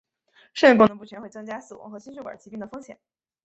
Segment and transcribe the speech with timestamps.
[0.55, 2.99] 肾功能不全会增加死亡和心血管疾病的风险。